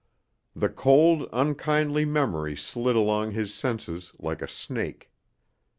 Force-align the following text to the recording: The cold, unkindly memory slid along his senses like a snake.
The 0.55 0.67
cold, 0.69 1.29
unkindly 1.31 2.05
memory 2.05 2.55
slid 2.55 2.95
along 2.95 3.33
his 3.33 3.53
senses 3.53 4.13
like 4.17 4.41
a 4.41 4.47
snake. 4.47 5.11